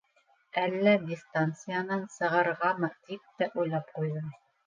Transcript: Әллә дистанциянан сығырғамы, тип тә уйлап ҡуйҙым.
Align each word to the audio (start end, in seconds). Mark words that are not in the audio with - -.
Әллә 0.61 0.93
дистанциянан 1.09 2.01
сығырғамы, 2.15 2.91
тип 3.11 3.29
тә 3.43 3.51
уйлап 3.65 3.93
ҡуйҙым. 3.99 4.35